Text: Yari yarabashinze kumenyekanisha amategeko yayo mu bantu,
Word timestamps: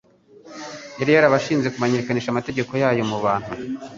Yari 0.99 1.11
yarabashinze 1.13 1.67
kumenyekanisha 1.73 2.29
amategeko 2.31 2.71
yayo 2.83 3.03
mu 3.09 3.17
bantu, 3.25 3.51